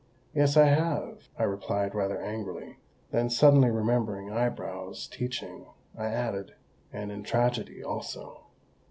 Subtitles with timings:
[0.33, 2.77] "Yes, I have!" I replied rather angrily;
[3.11, 6.55] then, suddenly remembering Eyebrows' teaching, I added,
[6.91, 8.45] "and in tragedy also."